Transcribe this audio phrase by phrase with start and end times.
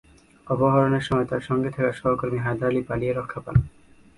[0.47, 3.55] অপহরণের সময় তাঁর সঙ্গে থাকা সহকর্মী হায়দার আলী পালিয়ে রক্ষা পান।